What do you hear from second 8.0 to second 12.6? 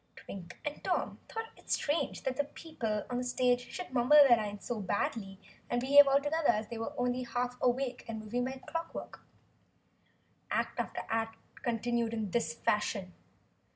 and were moving by clockwork. Act after act continued in this